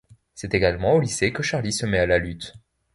[0.33, 2.55] C'est également au lycée que Charlie se met à la lutte.